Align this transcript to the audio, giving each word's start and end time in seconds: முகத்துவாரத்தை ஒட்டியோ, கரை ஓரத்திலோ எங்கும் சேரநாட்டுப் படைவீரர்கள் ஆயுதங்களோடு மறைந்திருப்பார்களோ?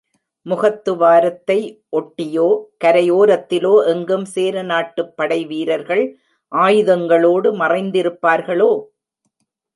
முகத்துவாரத்தை 0.45 1.57
ஒட்டியோ, 1.91 2.47
கரை 2.77 3.11
ஓரத்திலோ 3.11 3.85
எங்கும் 3.85 4.25
சேரநாட்டுப் 4.35 5.13
படைவீரர்கள் 5.15 6.03
ஆயுதங்களோடு 6.51 7.51
மறைந்திருப்பார்களோ? 7.57 8.71